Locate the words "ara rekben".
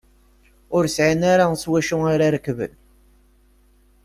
2.13-2.73